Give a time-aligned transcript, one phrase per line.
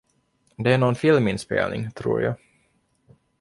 [0.55, 2.33] Det är någon filminspelning, tror jag.